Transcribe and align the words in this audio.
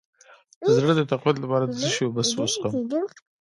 د 0.65 0.67
زړه 0.77 0.93
د 0.97 1.01
تقویت 1.11 1.37
لپاره 1.41 1.65
د 1.69 1.73
څه 1.81 1.87
شي 1.95 2.03
اوبه 2.05 2.23
وڅښم؟ 2.37 2.71